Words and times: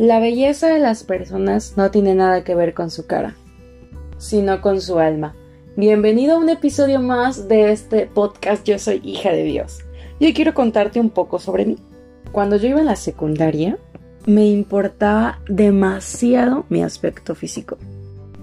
La 0.00 0.18
belleza 0.18 0.68
de 0.68 0.78
las 0.78 1.04
personas 1.04 1.74
no 1.76 1.90
tiene 1.90 2.14
nada 2.14 2.42
que 2.42 2.54
ver 2.54 2.72
con 2.72 2.90
su 2.90 3.06
cara, 3.06 3.36
sino 4.16 4.62
con 4.62 4.80
su 4.80 4.98
alma. 4.98 5.36
Bienvenido 5.76 6.36
a 6.36 6.38
un 6.38 6.48
episodio 6.48 7.02
más 7.02 7.48
de 7.48 7.70
este 7.70 8.06
podcast 8.06 8.66
Yo 8.66 8.78
soy 8.78 9.02
hija 9.04 9.30
de 9.30 9.42
Dios. 9.42 9.80
Yo 10.18 10.32
quiero 10.32 10.54
contarte 10.54 11.00
un 11.00 11.10
poco 11.10 11.38
sobre 11.38 11.66
mí. 11.66 11.76
Cuando 12.32 12.56
yo 12.56 12.68
iba 12.68 12.80
en 12.80 12.86
la 12.86 12.96
secundaria, 12.96 13.76
me 14.24 14.46
importaba 14.46 15.42
demasiado 15.50 16.64
mi 16.70 16.82
aspecto 16.82 17.34
físico. 17.34 17.76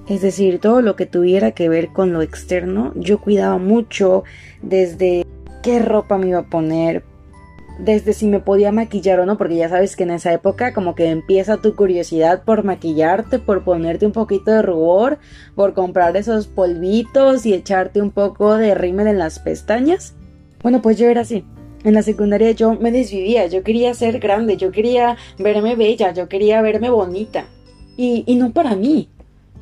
Es 0.08 0.22
decir, 0.22 0.60
todo 0.60 0.84
lo 0.84 0.96
que 0.96 1.08
tuviera 1.08 1.54
que 1.54 1.70
ver 1.70 1.88
con 1.88 2.14
lo 2.14 2.22
externo, 2.22 2.94
yo 2.94 3.20
cuidaba 3.20 3.58
mucho 3.58 4.24
desde 4.62 5.26
qué 5.64 5.80
ropa 5.80 6.20
me 6.20 6.28
iba 6.28 6.40
a 6.42 6.50
poner, 6.52 7.04
desde 7.80 8.14
si 8.14 8.28
me 8.28 8.40
podía 8.40 8.72
maquillar 8.72 9.20
o 9.20 9.26
no, 9.26 9.38
porque 9.38 9.56
ya 9.56 9.70
sabes 9.70 9.96
que 9.96 10.04
en 10.04 10.12
esa 10.12 10.34
época 10.34 10.74
como 10.74 10.96
que 10.96 11.10
empieza 11.10 11.58
tu 11.58 11.76
curiosidad 11.76 12.44
por 12.44 12.64
maquillarte, 12.64 13.40
por 13.40 13.64
ponerte 13.64 14.06
un 14.06 14.12
poquito 14.12 14.52
de 14.52 14.62
rubor, 14.62 15.20
por 15.56 15.74
comprar 15.74 16.18
esos 16.18 16.48
polvitos 16.48 17.46
y 17.46 17.54
echarte 17.54 18.02
un 18.02 18.12
poco 18.12 18.58
de 18.58 18.74
rímel 18.74 19.08
en 19.08 19.20
las 19.20 19.40
pestañas. 19.40 20.16
Bueno, 20.64 20.82
pues 20.82 20.98
yo 20.98 21.08
era 21.08 21.22
así. 21.22 21.46
En 21.84 21.94
la 21.94 22.02
secundaria 22.02 22.52
yo 22.52 22.74
me 22.74 22.92
desvivía, 22.92 23.46
yo 23.46 23.64
quería 23.64 23.94
ser 23.94 24.20
grande, 24.20 24.58
yo 24.58 24.72
quería 24.72 25.16
verme 25.38 25.76
bella, 25.76 26.12
yo 26.14 26.28
quería 26.28 26.62
verme 26.62 26.90
bonita. 26.90 27.46
Y, 27.96 28.24
y 28.26 28.36
no 28.36 28.52
para 28.52 28.76
mí. 28.76 29.10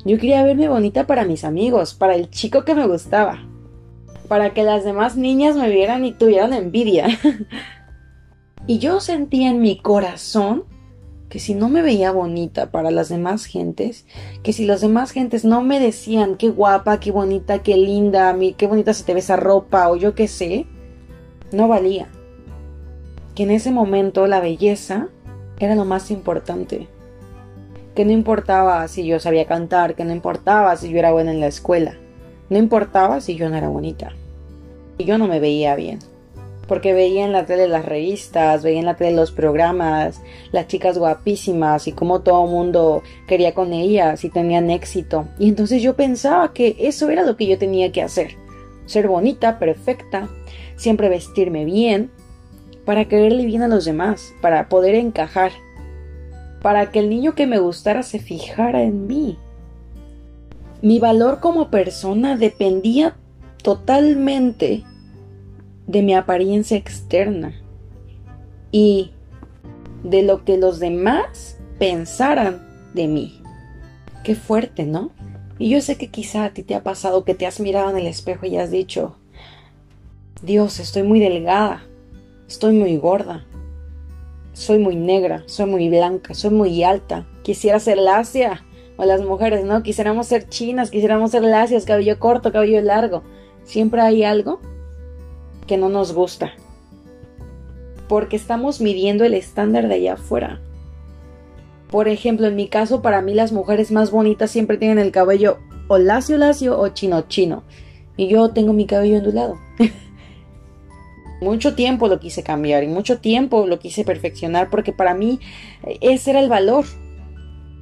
Yo 0.04 0.16
quería 0.18 0.42
verme 0.44 0.68
bonita 0.68 1.06
para 1.06 1.24
mis 1.24 1.44
amigos, 1.44 1.94
para 1.94 2.14
el 2.14 2.30
chico 2.30 2.64
que 2.64 2.74
me 2.74 2.86
gustaba. 2.86 3.44
Para 4.28 4.54
que 4.54 4.62
las 4.62 4.84
demás 4.84 5.16
niñas 5.16 5.56
me 5.56 5.68
vieran 5.68 6.04
y 6.04 6.12
tuvieran 6.12 6.52
envidia. 6.52 7.06
Y 8.68 8.78
yo 8.78 8.98
sentía 8.98 9.50
en 9.50 9.60
mi 9.60 9.78
corazón 9.78 10.64
que 11.28 11.38
si 11.38 11.54
no 11.54 11.68
me 11.68 11.82
veía 11.82 12.10
bonita 12.10 12.72
para 12.72 12.90
las 12.90 13.08
demás 13.08 13.44
gentes, 13.44 14.06
que 14.42 14.52
si 14.52 14.66
las 14.66 14.80
demás 14.80 15.12
gentes 15.12 15.44
no 15.44 15.62
me 15.62 15.78
decían 15.78 16.36
qué 16.36 16.48
guapa, 16.48 16.98
qué 16.98 17.12
bonita, 17.12 17.60
qué 17.60 17.76
linda, 17.76 18.36
qué 18.56 18.66
bonita 18.66 18.92
se 18.92 19.04
te 19.04 19.14
ve 19.14 19.20
esa 19.20 19.36
ropa 19.36 19.88
o 19.88 19.96
yo 19.96 20.16
qué 20.16 20.26
sé, 20.26 20.66
no 21.52 21.68
valía. 21.68 22.08
Que 23.36 23.44
en 23.44 23.52
ese 23.52 23.70
momento 23.70 24.26
la 24.26 24.40
belleza 24.40 25.08
era 25.60 25.76
lo 25.76 25.84
más 25.84 26.10
importante. 26.10 26.88
Que 27.94 28.04
no 28.04 28.10
importaba 28.10 28.88
si 28.88 29.06
yo 29.06 29.20
sabía 29.20 29.46
cantar, 29.46 29.94
que 29.94 30.04
no 30.04 30.12
importaba 30.12 30.74
si 30.76 30.90
yo 30.90 30.98
era 30.98 31.12
buena 31.12 31.30
en 31.30 31.40
la 31.40 31.46
escuela, 31.46 31.94
no 32.50 32.58
importaba 32.58 33.20
si 33.20 33.36
yo 33.36 33.48
no 33.48 33.56
era 33.56 33.68
bonita. 33.68 34.12
Y 34.98 35.04
yo 35.04 35.18
no 35.18 35.28
me 35.28 35.38
veía 35.38 35.76
bien 35.76 36.00
porque 36.66 36.92
veía 36.92 37.24
en 37.24 37.32
la 37.32 37.46
tele 37.46 37.68
las 37.68 37.84
revistas, 37.84 38.62
veía 38.62 38.80
en 38.80 38.86
la 38.86 38.96
tele 38.96 39.16
los 39.16 39.30
programas, 39.32 40.20
las 40.52 40.66
chicas 40.66 40.98
guapísimas 40.98 41.86
y 41.86 41.92
cómo 41.92 42.20
todo 42.20 42.44
el 42.44 42.50
mundo 42.50 43.02
quería 43.26 43.54
con 43.54 43.72
ellas 43.72 44.24
y 44.24 44.30
tenían 44.30 44.70
éxito. 44.70 45.28
Y 45.38 45.48
entonces 45.48 45.82
yo 45.82 45.94
pensaba 45.94 46.52
que 46.52 46.76
eso 46.78 47.08
era 47.10 47.22
lo 47.22 47.36
que 47.36 47.46
yo 47.46 47.58
tenía 47.58 47.92
que 47.92 48.02
hacer. 48.02 48.36
Ser 48.86 49.08
bonita, 49.08 49.58
perfecta, 49.58 50.28
siempre 50.76 51.08
vestirme 51.08 51.64
bien, 51.64 52.10
para 52.84 53.06
quererle 53.06 53.44
bien 53.44 53.62
a 53.62 53.68
los 53.68 53.84
demás, 53.84 54.32
para 54.40 54.68
poder 54.68 54.94
encajar, 54.94 55.52
para 56.62 56.90
que 56.90 57.00
el 57.00 57.10
niño 57.10 57.34
que 57.34 57.46
me 57.46 57.58
gustara 57.58 58.02
se 58.02 58.18
fijara 58.18 58.82
en 58.82 59.06
mí. 59.06 59.38
Mi 60.82 60.98
valor 60.98 61.40
como 61.40 61.70
persona 61.70 62.36
dependía 62.36 63.16
totalmente 63.62 64.84
de 65.86 66.02
mi 66.02 66.14
apariencia 66.14 66.76
externa 66.76 67.54
y 68.72 69.12
de 70.02 70.22
lo 70.22 70.44
que 70.44 70.58
los 70.58 70.78
demás 70.80 71.58
pensaran 71.78 72.66
de 72.94 73.08
mí. 73.08 73.40
Qué 74.24 74.34
fuerte, 74.34 74.84
¿no? 74.84 75.10
Y 75.58 75.70
yo 75.70 75.80
sé 75.80 75.96
que 75.96 76.08
quizá 76.08 76.44
a 76.44 76.50
ti 76.50 76.62
te 76.62 76.74
ha 76.74 76.82
pasado 76.82 77.24
que 77.24 77.34
te 77.34 77.46
has 77.46 77.60
mirado 77.60 77.90
en 77.90 77.96
el 77.96 78.06
espejo 78.06 78.46
y 78.46 78.56
has 78.56 78.70
dicho, 78.70 79.16
Dios, 80.42 80.80
estoy 80.80 81.02
muy 81.02 81.20
delgada, 81.20 81.84
estoy 82.46 82.74
muy 82.74 82.96
gorda, 82.98 83.46
soy 84.52 84.78
muy 84.78 84.96
negra, 84.96 85.44
soy 85.46 85.66
muy 85.66 85.88
blanca, 85.88 86.34
soy 86.34 86.50
muy 86.50 86.82
alta, 86.82 87.26
quisiera 87.42 87.80
ser 87.80 87.98
lacia. 87.98 88.62
O 88.98 89.04
las 89.04 89.20
mujeres, 89.20 89.62
¿no? 89.66 89.82
Quisiéramos 89.82 90.26
ser 90.26 90.48
chinas, 90.48 90.90
quisiéramos 90.90 91.30
ser 91.30 91.42
lacias, 91.42 91.84
cabello 91.84 92.18
corto, 92.18 92.50
cabello 92.50 92.80
largo. 92.80 93.22
Siempre 93.62 94.00
hay 94.00 94.24
algo 94.24 94.62
que 95.66 95.76
no 95.76 95.88
nos 95.88 96.12
gusta. 96.12 96.52
Porque 98.08 98.36
estamos 98.36 98.80
midiendo 98.80 99.24
el 99.24 99.34
estándar 99.34 99.88
de 99.88 99.94
allá 99.94 100.14
afuera. 100.14 100.60
Por 101.90 102.08
ejemplo, 102.08 102.46
en 102.46 102.56
mi 102.56 102.68
caso, 102.68 103.02
para 103.02 103.22
mí 103.22 103.34
las 103.34 103.52
mujeres 103.52 103.90
más 103.90 104.10
bonitas 104.10 104.50
siempre 104.50 104.76
tienen 104.76 104.98
el 104.98 105.12
cabello 105.12 105.58
o 105.88 105.98
lacio 105.98 106.36
lacio 106.36 106.78
o 106.78 106.88
chino 106.88 107.22
chino. 107.28 107.64
Y 108.16 108.28
yo 108.28 108.50
tengo 108.50 108.72
mi 108.72 108.86
cabello 108.86 109.18
ondulado. 109.18 109.58
mucho 111.40 111.74
tiempo 111.74 112.08
lo 112.08 112.18
quise 112.18 112.42
cambiar 112.42 112.82
y 112.82 112.88
mucho 112.88 113.18
tiempo 113.18 113.66
lo 113.66 113.78
quise 113.78 114.04
perfeccionar 114.04 114.70
porque 114.70 114.92
para 114.92 115.14
mí 115.14 115.38
ese 116.00 116.30
era 116.30 116.40
el 116.40 116.48
valor. 116.48 116.84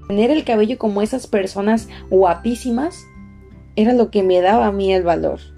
Tener 0.08 0.30
el 0.30 0.44
cabello 0.44 0.76
como 0.76 1.00
esas 1.00 1.26
personas 1.26 1.88
guapísimas 2.10 3.04
era 3.76 3.94
lo 3.94 4.10
que 4.10 4.22
me 4.22 4.40
daba 4.40 4.66
a 4.66 4.72
mí 4.72 4.92
el 4.92 5.02
valor 5.02 5.53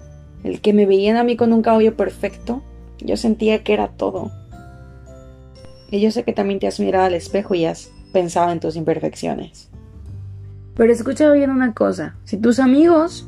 el 0.47 0.61
que 0.61 0.73
me 0.73 0.85
veían 0.85 1.17
a 1.17 1.23
mí 1.23 1.35
con 1.35 1.53
un 1.53 1.61
cabello 1.61 1.95
perfecto, 1.95 2.63
yo 2.99 3.17
sentía 3.17 3.63
que 3.63 3.73
era 3.73 3.89
todo. 3.89 4.31
Y 5.91 5.99
yo 6.01 6.11
sé 6.11 6.23
que 6.23 6.33
también 6.33 6.59
te 6.59 6.67
has 6.67 6.79
mirado 6.79 7.05
al 7.05 7.13
espejo 7.13 7.53
y 7.53 7.65
has 7.65 7.91
pensado 8.13 8.51
en 8.51 8.59
tus 8.59 8.75
imperfecciones. 8.75 9.69
Pero 10.75 10.93
escucha 10.93 11.31
bien 11.31 11.49
una 11.49 11.73
cosa, 11.73 12.15
si 12.23 12.37
tus 12.37 12.59
amigos 12.59 13.27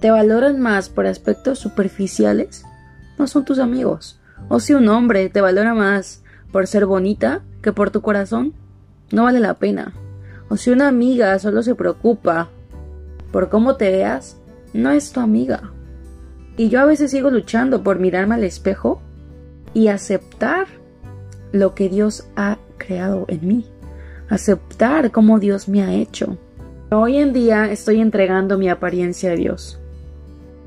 te 0.00 0.10
valoran 0.10 0.60
más 0.60 0.88
por 0.88 1.06
aspectos 1.06 1.58
superficiales, 1.58 2.64
no 3.18 3.26
son 3.26 3.44
tus 3.44 3.58
amigos. 3.58 4.20
O 4.48 4.60
si 4.60 4.74
un 4.74 4.88
hombre 4.88 5.28
te 5.28 5.40
valora 5.40 5.74
más 5.74 6.22
por 6.52 6.66
ser 6.66 6.86
bonita 6.86 7.42
que 7.62 7.72
por 7.72 7.90
tu 7.90 8.02
corazón, 8.02 8.52
no 9.10 9.24
vale 9.24 9.40
la 9.40 9.54
pena. 9.54 9.94
O 10.48 10.56
si 10.56 10.70
una 10.70 10.88
amiga 10.88 11.38
solo 11.38 11.62
se 11.62 11.74
preocupa 11.74 12.50
por 13.32 13.48
cómo 13.48 13.76
te 13.76 13.90
veas, 13.90 14.36
no 14.72 14.90
es 14.90 15.10
tu 15.12 15.20
amiga. 15.20 15.72
Y 16.56 16.70
yo 16.70 16.80
a 16.80 16.86
veces 16.86 17.10
sigo 17.10 17.30
luchando 17.30 17.82
por 17.82 17.98
mirarme 17.98 18.34
al 18.34 18.44
espejo 18.44 19.00
y 19.74 19.88
aceptar 19.88 20.66
lo 21.52 21.74
que 21.74 21.88
Dios 21.88 22.26
ha 22.34 22.58
creado 22.78 23.26
en 23.28 23.46
mí. 23.46 23.66
Aceptar 24.30 25.12
cómo 25.12 25.38
Dios 25.38 25.68
me 25.68 25.82
ha 25.82 25.92
hecho. 25.92 26.38
Hoy 26.90 27.18
en 27.18 27.32
día 27.32 27.70
estoy 27.70 28.00
entregando 28.00 28.56
mi 28.58 28.70
apariencia 28.70 29.32
a 29.32 29.34
Dios. 29.34 29.78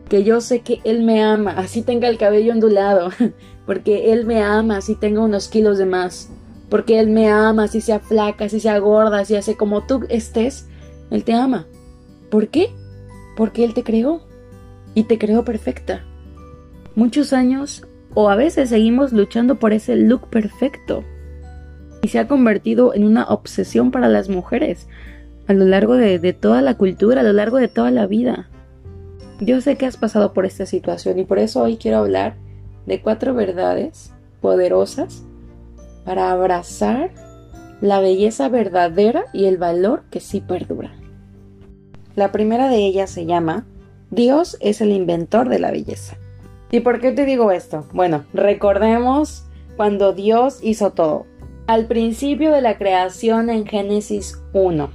Que 0.08 0.24
yo 0.24 0.42
sé 0.42 0.62
que 0.62 0.80
Él 0.84 1.04
me 1.04 1.24
ama, 1.24 1.52
así 1.52 1.82
tenga 1.82 2.08
el 2.08 2.18
cabello 2.18 2.54
ondulado, 2.54 3.10
porque 3.66 4.12
Él 4.14 4.26
me 4.26 4.44
ama, 4.44 4.78
así 4.78 4.96
tenga 4.96 5.22
unos 5.22 5.48
kilos 5.48 5.78
de 5.78 5.86
más, 5.86 6.30
porque 6.70 7.00
Él 7.00 7.10
me 7.10 7.30
ama, 7.30 7.68
si 7.68 7.82
sea 7.82 8.00
flaca, 8.00 8.48
si 8.48 8.60
sea 8.60 8.78
gorda, 8.80 9.26
si 9.26 9.36
hace 9.36 9.56
como 9.56 9.86
tú 9.86 10.06
estés, 10.10 10.68
Él 11.10 11.24
te 11.24 11.34
ama. 11.34 11.68
¿Por 12.30 12.50
qué? 12.50 12.70
Porque 13.36 13.64
Él 13.64 13.74
te 13.74 13.84
creó 13.84 14.29
y 15.00 15.06
te 15.06 15.18
creo 15.18 15.46
perfecta. 15.46 16.04
Muchos 16.94 17.32
años 17.32 17.88
o 18.16 18.30
a 18.30 18.36
veces 18.36 18.68
seguimos 18.68 19.14
luchando 19.14 19.56
por 19.56 19.72
ese 19.72 19.96
look 19.96 20.28
perfecto 20.30 21.06
y 22.02 22.10
se 22.10 22.20
ha 22.20 22.28
convertido 22.28 22.94
en 22.94 23.06
una 23.06 23.24
obsesión 23.24 23.92
para 23.92 24.10
las 24.10 24.28
mujeres 24.28 24.90
a 25.48 25.54
lo 25.54 25.64
largo 25.64 25.96
de, 25.96 26.34
toda 26.34 26.62
la 26.62 26.76
cultura, 26.76 27.22
a 27.22 27.24
lo 27.24 27.32
largo 27.32 27.58
de 27.58 27.70
toda 27.70 27.92
la 27.92 28.08
vida. 28.08 28.50
Yo 29.40 29.62
sé 29.62 29.78
que 29.78 29.86
has 29.86 29.96
pasado 29.96 30.34
por 30.34 30.46
esta 30.46 30.66
situación 30.66 31.18
y 31.18 31.24
por 31.24 31.40
eso 31.40 31.64
hoy 31.64 31.78
quiero 31.78 32.00
hablar 32.00 32.36
de 32.86 33.02
cuatro 33.02 33.34
verdades 33.34 34.14
poderosas 34.42 35.24
para 36.04 36.30
abrazar 36.30 37.12
la 37.80 38.02
belleza 38.02 38.50
verdadera 38.50 39.28
y 39.32 39.46
el 39.46 39.58
valor 39.58 40.04
que 40.12 40.20
sí 40.20 40.42
perdura. 40.42 40.92
La 42.18 42.34
primera 42.34 42.68
de 42.68 42.86
ellas 42.86 43.10
se 43.10 43.26
llama 43.26 43.66
Dios 44.12 44.58
es 44.60 44.82
el 44.82 44.92
inventor 44.92 45.50
de 45.50 45.60
la 45.60 45.72
belleza. 45.72 46.18
¿Y 46.72 46.80
por 46.80 47.00
qué 47.00 47.12
te 47.12 47.26
digo 47.26 47.52
esto? 47.52 47.86
Bueno, 47.94 48.26
recordemos 48.34 49.46
cuando 49.78 50.14
Dios 50.14 50.60
hizo 50.62 50.92
todo. 50.92 51.26
Al 51.68 51.86
principio 51.86 52.52
de 52.52 52.62
la 52.62 52.78
creación 52.78 53.50
en 53.50 53.68
Génesis 53.68 54.42
1. 54.54 54.90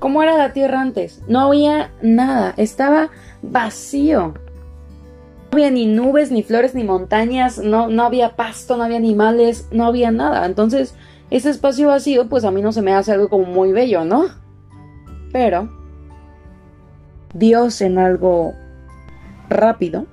¿Cómo 0.00 0.22
era 0.22 0.36
la 0.36 0.52
tierra 0.52 0.80
antes? 0.80 1.22
No 1.28 1.40
había 1.40 1.92
nada, 2.02 2.54
estaba 2.56 3.10
vacío. 3.42 4.34
No 4.34 5.50
había 5.52 5.70
ni 5.70 5.86
nubes, 5.86 6.32
ni 6.32 6.42
flores, 6.42 6.74
ni 6.74 6.82
montañas, 6.82 7.58
no, 7.58 7.88
no 7.88 8.02
había 8.02 8.34
pasto, 8.34 8.76
no 8.76 8.82
había 8.82 8.96
animales, 8.96 9.68
no 9.70 9.86
había 9.86 10.10
nada. 10.10 10.44
Entonces, 10.46 10.96
ese 11.30 11.50
espacio 11.50 11.88
vacío, 11.88 12.28
pues 12.28 12.44
a 12.44 12.50
mí 12.50 12.60
no 12.60 12.72
se 12.72 12.82
me 12.82 12.92
hace 12.92 13.12
algo 13.12 13.28
como 13.28 13.44
muy 13.44 13.70
bello, 13.70 14.04
¿no? 14.04 14.26
Pero 15.32 15.83
Dios 17.34 17.80
en 17.80 17.98
algo 17.98 18.54
rápido, 19.48 20.06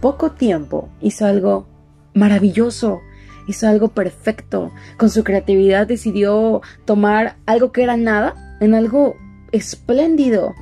poco 0.00 0.32
tiempo 0.32 0.88
hizo 1.00 1.26
algo 1.26 1.66
maravilloso, 2.14 3.00
hizo 3.46 3.68
algo 3.68 3.88
perfecto. 3.88 4.70
Con 4.98 5.10
su 5.10 5.24
creatividad 5.24 5.86
decidió 5.86 6.62
tomar 6.84 7.36
algo 7.46 7.72
que 7.72 7.82
era 7.82 7.96
nada 7.96 8.56
en 8.60 8.74
algo 8.74 9.16
espléndido. 9.52 10.54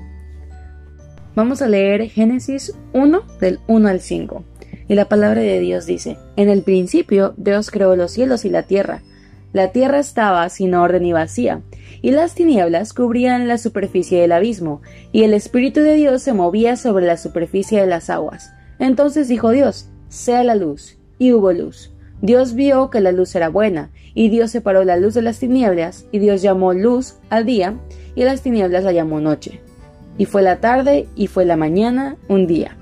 Vamos 1.35 1.63
a 1.63 1.69
leer 1.69 2.09
Génesis 2.09 2.75
1 2.93 3.23
del 3.41 3.61
1 3.69 3.89
al 3.89 4.01
5. 4.01 4.45
Y 4.89 4.95
la 4.95 5.05
palabra 5.05 5.41
de 5.41 5.61
Dios 5.61 5.87
dice, 5.87 6.17
En 6.37 6.49
el 6.49 6.63
principio 6.63 7.35
Dios 7.37 7.71
creó 7.71 7.95
los 7.95 8.13
cielos 8.13 8.45
y 8.45 8.51
la 8.51 8.63
tierra. 8.63 9.03
La 9.53 9.73
tierra 9.73 9.99
estaba 9.99 10.49
sin 10.51 10.75
orden 10.75 11.07
y 11.07 11.13
vacía, 11.13 11.63
y 12.03 12.11
las 12.11 12.35
tinieblas 12.35 12.93
cubrían 12.93 13.49
la 13.49 13.57
superficie 13.57 14.21
del 14.21 14.33
abismo, 14.33 14.83
y 15.11 15.23
el 15.23 15.33
Espíritu 15.33 15.81
de 15.81 15.95
Dios 15.95 16.23
se 16.23 16.35
movía 16.35 16.77
sobre 16.77 17.07
la 17.07 17.17
superficie 17.17 17.81
de 17.81 17.87
las 17.87 18.11
aguas. 18.11 18.53
Entonces 18.79 19.27
dijo 19.27 19.51
Dios, 19.51 19.89
sea 20.09 20.45
la 20.45 20.55
luz, 20.55 20.99
y 21.19 21.33
hubo 21.33 21.53
luz. 21.53 21.93
Dios 22.21 22.55
vio 22.55 22.91
que 22.91 23.01
la 23.01 23.13
luz 23.13 23.35
era 23.35 23.49
buena, 23.49 23.91
y 24.15 24.29
Dios 24.29 24.51
separó 24.51 24.85
la 24.85 24.97
luz 24.97 25.15
de 25.15 25.23
las 25.23 25.39
tinieblas, 25.39 26.07
y 26.13 26.19
Dios 26.19 26.43
llamó 26.43 26.75
luz 26.75 27.17
al 27.31 27.47
día, 27.47 27.79
y 28.15 28.25
las 28.25 28.43
tinieblas 28.43 28.85
la 28.85 28.93
llamó 28.93 29.21
noche. 29.21 29.61
Y 30.19 30.27
fue 30.27 30.43
la 30.43 30.61
tarde, 30.61 31.09
y 31.17 31.29
fue 31.29 31.45
la 31.45 31.57
mañana, 31.57 32.17
un 32.29 32.47
día. 32.47 32.77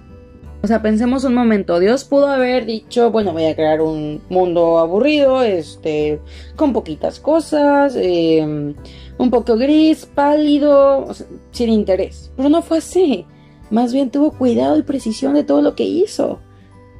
O 0.63 0.67
sea, 0.67 0.83
pensemos 0.83 1.25
un 1.25 1.35
momento, 1.35 1.79
Dios 1.79 2.05
pudo 2.05 2.27
haber 2.29 2.67
dicho, 2.67 3.11
bueno, 3.11 3.33
voy 3.33 3.45
a 3.45 3.55
crear 3.55 3.81
un 3.81 4.23
mundo 4.29 4.79
aburrido, 4.79 5.43
este, 5.43 6.21
con 6.57 6.73
poquitas 6.73 7.21
cosas, 7.21 7.95
em, 7.97 8.75
un 9.19 9.31
poco 9.31 9.57
gris, 9.57 10.07
pálido, 10.07 11.07
sin 11.53 11.71
interés. 11.71 12.33
Pero 12.37 12.49
no 12.49 12.63
fue 12.63 12.79
así. 12.79 13.27
Más 13.71 13.93
bien 13.93 14.11
tuvo 14.11 14.33
cuidado 14.33 14.79
y 14.79 14.83
precisión 14.83 15.35
de 15.35 15.45
todo 15.45 15.63
lo 15.63 15.75
que 15.75 15.85
hizo. 15.85 16.41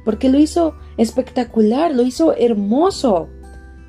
Porque 0.05 0.29
lo 0.29 0.39
hizo 0.39 0.75
espectacular, 0.97 1.93
lo 1.93 2.03
hizo 2.03 2.33
hermoso. 2.35 3.27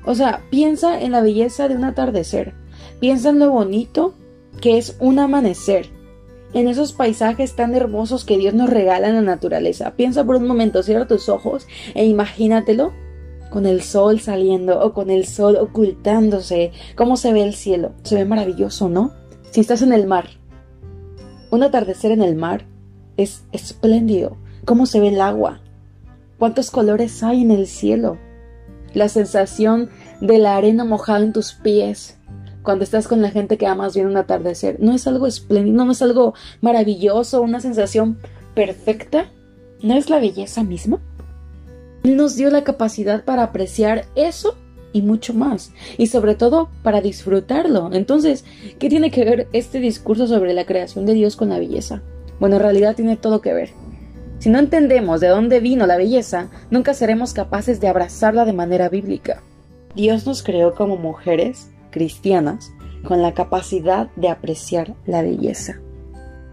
O 0.05 0.15
sea, 0.15 0.43
piensa 0.49 0.99
en 1.01 1.11
la 1.11 1.21
belleza 1.21 1.67
de 1.67 1.75
un 1.75 1.83
atardecer. 1.83 2.53
Piensa 2.99 3.29
en 3.29 3.39
lo 3.39 3.51
bonito 3.51 4.13
que 4.61 4.77
es 4.77 4.97
un 4.99 5.19
amanecer 5.19 5.98
en 6.53 6.67
esos 6.67 6.93
paisajes 6.93 7.55
tan 7.55 7.75
hermosos 7.75 8.25
que 8.25 8.37
Dios 8.37 8.53
nos 8.53 8.69
regala 8.69 9.09
en 9.09 9.15
la 9.15 9.21
naturaleza. 9.21 9.95
Piensa 9.95 10.23
por 10.23 10.35
un 10.37 10.47
momento, 10.47 10.83
cierra 10.83 11.07
tus 11.07 11.29
ojos 11.29 11.67
e 11.93 12.05
imagínatelo 12.05 12.93
con 13.49 13.65
el 13.65 13.81
sol 13.81 14.19
saliendo 14.19 14.79
o 14.79 14.93
con 14.93 15.09
el 15.09 15.25
sol 15.25 15.55
ocultándose, 15.55 16.71
cómo 16.95 17.17
se 17.17 17.33
ve 17.33 17.43
el 17.43 17.55
cielo. 17.55 17.93
Se 18.03 18.15
ve 18.15 18.25
maravilloso, 18.25 18.89
¿no? 18.89 19.13
Si 19.51 19.61
estás 19.61 19.81
en 19.81 19.93
el 19.93 20.07
mar, 20.07 20.29
un 21.51 21.63
atardecer 21.63 22.11
en 22.11 22.21
el 22.21 22.35
mar 22.35 22.65
es 23.17 23.43
espléndido. 23.51 24.37
Cómo 24.65 24.85
se 24.85 24.99
ve 24.99 25.07
el 25.07 25.21
agua, 25.21 25.61
cuántos 26.37 26.69
colores 26.69 27.23
hay 27.23 27.41
en 27.41 27.51
el 27.51 27.65
cielo. 27.65 28.17
La 28.93 29.09
sensación 29.09 29.89
de 30.21 30.37
la 30.37 30.57
arena 30.57 30.83
mojada 30.83 31.19
en 31.19 31.33
tus 31.33 31.53
pies, 31.53 32.19
cuando 32.63 32.83
estás 32.83 33.07
con 33.07 33.21
la 33.21 33.31
gente 33.31 33.57
que 33.57 33.67
amas 33.67 33.95
bien 33.95 34.07
un 34.07 34.17
atardecer. 34.17 34.77
No 34.79 34.93
es 34.93 35.07
algo 35.07 35.27
espléndido, 35.27 35.85
no 35.85 35.91
es 35.91 36.01
algo 36.01 36.33
maravilloso, 36.61 37.41
una 37.41 37.59
sensación 37.59 38.17
perfecta. 38.53 39.31
¿No 39.81 39.95
es 39.95 40.09
la 40.09 40.19
belleza 40.19 40.63
misma? 40.63 40.99
Él 42.03 42.17
nos 42.17 42.35
dio 42.35 42.49
la 42.49 42.63
capacidad 42.63 43.23
para 43.23 43.43
apreciar 43.43 44.05
eso 44.15 44.57
y 44.91 45.01
mucho 45.01 45.33
más, 45.33 45.71
y 45.97 46.07
sobre 46.07 46.35
todo 46.35 46.69
para 46.83 47.01
disfrutarlo. 47.01 47.91
Entonces, 47.93 48.43
¿qué 48.79 48.89
tiene 48.89 49.11
que 49.11 49.23
ver 49.23 49.47
este 49.53 49.79
discurso 49.79 50.27
sobre 50.27 50.53
la 50.53 50.65
creación 50.65 51.05
de 51.05 51.13
Dios 51.13 51.35
con 51.35 51.49
la 51.49 51.59
belleza? 51.59 52.01
Bueno, 52.39 52.55
en 52.55 52.63
realidad 52.63 52.95
tiene 52.95 53.17
todo 53.17 53.41
que 53.41 53.53
ver. 53.53 53.69
Si 54.39 54.49
no 54.49 54.59
entendemos 54.59 55.19
de 55.19 55.27
dónde 55.27 55.59
vino 55.59 55.85
la 55.85 55.97
belleza, 55.97 56.49
nunca 56.71 56.93
seremos 56.93 57.33
capaces 57.33 57.81
de 57.81 57.89
abrazarla 57.89 58.45
de 58.45 58.53
manera 58.53 58.87
bíblica. 58.87 59.43
Dios 59.95 60.25
nos 60.25 60.43
creó 60.43 60.75
como 60.75 60.95
mujeres 60.95 61.69
cristianas 61.89 62.71
con 63.03 63.21
la 63.21 63.33
capacidad 63.33 64.09
de 64.15 64.29
apreciar 64.29 64.95
la 65.05 65.21
belleza. 65.21 65.79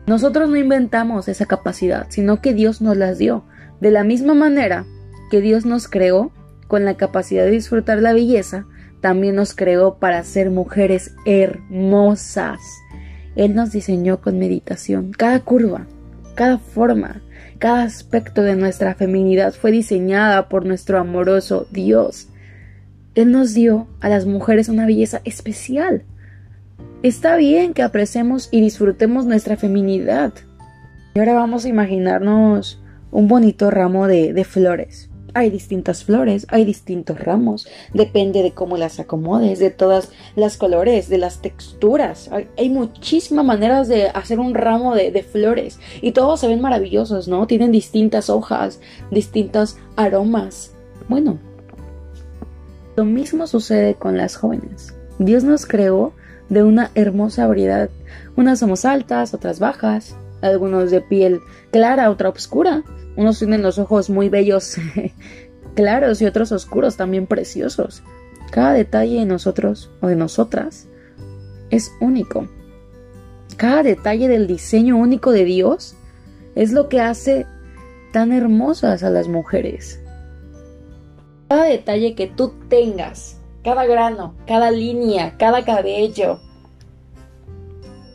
Nosotros 0.07 0.49
no 0.49 0.57
inventamos 0.57 1.29
esa 1.29 1.47
capacidad, 1.47 2.07
sino 2.11 2.41
que 2.41 2.55
Dios 2.55 2.81
nos 2.81 2.97
las 2.97 3.19
dio. 3.19 3.45
De 3.81 3.91
la 3.91 4.05
misma 4.05 4.35
manera 4.35 4.87
que 5.31 5.41
Dios 5.41 5.67
nos 5.67 5.89
creó 5.89 6.31
con 6.69 6.85
la 6.85 6.97
capacidad 6.97 7.45
de 7.45 7.51
disfrutar 7.51 8.01
la 8.01 8.13
belleza, 8.13 8.67
también 9.01 9.35
nos 9.37 9.55
creó 9.55 9.99
para 9.99 10.23
ser 10.23 10.51
mujeres 10.51 11.15
hermosas. 11.25 12.61
Él 13.35 13.55
nos 13.55 13.73
diseñó 13.73 14.21
con 14.21 14.39
meditación. 14.39 15.11
Cada 15.11 15.41
curva, 15.41 15.87
cada 16.35 16.59
forma, 16.59 17.23
cada 17.59 17.83
aspecto 17.83 18.43
de 18.43 18.57
nuestra 18.57 18.95
feminidad 18.95 19.53
fue 19.53 19.73
diseñada 19.73 20.49
por 20.49 20.65
nuestro 20.65 20.99
amoroso 20.99 21.67
Dios. 21.71 22.29
Él 23.17 23.33
nos 23.33 23.55
dio 23.55 23.89
a 24.01 24.11
las 24.11 24.27
mujeres 24.27 24.69
una 24.69 24.85
belleza 24.85 25.23
especial. 25.25 26.05
Está 27.03 27.37
bien 27.37 27.73
que 27.73 27.83
apreciemos 27.83 28.51
y 28.53 28.61
disfrutemos 28.61 29.25
nuestra 29.25 29.57
feminidad. 29.57 30.35
Y 31.15 31.19
ahora 31.19 31.33
vamos 31.33 31.65
a 31.65 31.71
imaginarnos 31.71 32.79
un 33.11 33.27
bonito 33.27 33.71
ramo 33.71 34.07
de, 34.07 34.45
flores. 34.45 35.09
Hay 35.33 35.49
distintas 35.49 36.05
flores, 36.05 36.47
hay 36.51 36.67
distintos 36.67 37.19
ramos, 37.19 37.67
depende 37.95 38.43
de 38.43 38.53
cómo 38.53 38.77
las 38.77 39.01
acomodes, 39.01 39.61
de 39.61 39.71
todas 39.71 40.11
las 40.35 40.59
colores, 40.59 41.09
de 41.09 41.17
las 41.17 41.41
texturas. 41.41 42.31
Hay, 42.59 42.69
muchísimas 42.69 43.47
maneras 43.47 43.89
de 43.89 44.09
hacer 44.09 44.41
un 44.41 44.55
ramo 44.55 44.95
de, 44.95 45.11
de 45.11 45.23
flores 45.23 45.79
y 46.03 46.13
todos 46.13 46.41
se 46.41 46.49
ven 46.49 46.61
maravillosos, 46.61 47.29
¿no? 47.29 47.47
Tienen 47.47 47.73
distintas 47.73 48.29
hojas, 48.29 48.79
distintos 49.11 49.79
aromas. 49.97 50.75
Bueno, 51.09 51.39
lo 52.97 53.05
mismo 53.05 53.47
sucede 53.47 53.95
con 53.95 54.17
las 54.17 54.37
jóvenes. 54.37 54.95
Dios 55.19 55.45
nos 55.45 55.67
creó 55.67 56.13
de 56.49 56.63
una 56.63 56.91
hermosa 56.95 57.47
variedad. 57.47 57.91
Unas 58.37 58.59
somos 58.59 58.85
altas, 58.85 59.35
otras 59.35 59.59
bajas, 59.59 60.17
algunos 60.41 60.91
de 60.91 61.01
piel 61.01 61.41
clara, 61.71 62.11
otra 62.11 62.31
oscura. 62.31 62.85
Unos 63.17 63.39
tienen 63.39 63.63
los 63.63 63.79
ojos 63.79 64.11
muy 64.11 64.29
bellos, 64.29 64.77
claros 65.75 66.21
y 66.23 66.27
otros 66.27 66.53
oscuros, 66.53 66.97
también 66.97 67.27
preciosos. 67.27 68.03
Cada 68.51 68.73
detalle 68.73 69.21
de 69.21 69.27
nosotros 69.27 69.91
o 70.01 70.09
de 70.09 70.17
nosotras 70.17 70.87
es 71.71 71.93
único. 72.01 72.49
Cada 73.57 73.83
detalle 73.83 74.29
del 74.29 74.47
diseño 74.47 74.97
único 74.97 75.33
de 75.33 75.45
Dios 75.45 75.97
es 76.55 76.73
lo 76.73 76.89
que 76.89 77.01
hace 77.01 77.47
tan 78.13 78.33
hermosas 78.33 79.03
a 79.03 79.11
las 79.11 79.29
mujeres. 79.29 80.01
Cada 81.49 81.65
detalle 81.65 82.15
que 82.15 82.27
tú 82.27 82.55
tengas, 82.69 83.41
cada 83.63 83.87
grano, 83.87 84.35
cada 84.47 84.71
línea, 84.71 85.37
cada 85.39 85.65
cabello, 85.65 86.41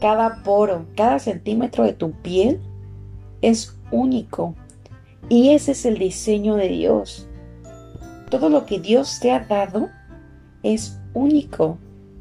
cada 0.01 0.43
poro, 0.43 0.85
cada 0.95 1.19
centímetro 1.19 1.83
de 1.83 1.93
tu 1.93 2.11
piel 2.11 2.59
es 3.41 3.77
único. 3.91 4.55
Y 5.29 5.51
ese 5.51 5.71
es 5.71 5.85
el 5.85 5.97
diseño 5.97 6.55
de 6.55 6.67
Dios. 6.67 7.27
Todo 8.29 8.49
lo 8.49 8.65
que 8.65 8.79
Dios 8.79 9.19
te 9.21 9.31
ha 9.31 9.39
dado 9.39 9.89
es 10.63 10.99
único 11.13 11.77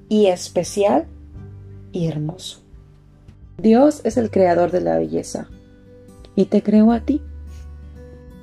y 0.08 0.26
especial 0.26 1.06
y 1.92 2.06
hermoso. 2.06 2.60
Dios 3.58 4.00
es 4.04 4.16
el 4.16 4.30
creador 4.30 4.70
de 4.70 4.80
la 4.80 4.98
belleza 4.98 5.48
y 6.34 6.46
te 6.46 6.62
creó 6.62 6.92
a 6.92 7.00
ti. 7.00 7.20